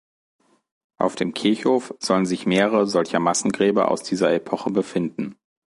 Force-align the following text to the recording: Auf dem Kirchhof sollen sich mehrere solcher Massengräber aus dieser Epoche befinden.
Auf 0.97 1.13
dem 1.15 1.35
Kirchhof 1.35 1.93
sollen 1.99 2.25
sich 2.25 2.47
mehrere 2.47 2.87
solcher 2.87 3.19
Massengräber 3.19 3.91
aus 3.91 4.01
dieser 4.01 4.33
Epoche 4.33 4.71
befinden. 4.71 5.35